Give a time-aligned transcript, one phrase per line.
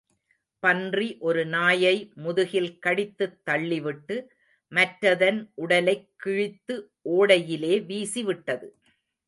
[0.59, 2.11] பன்றி ஒரு நாயை
[2.15, 4.27] முதுகில் கடித்துத் தள்ளிவிட்டு,
[4.71, 6.91] மற்றதன் உடலைக் கிழித்து
[7.09, 8.67] ஓடையிலே வீசிவிட்டது.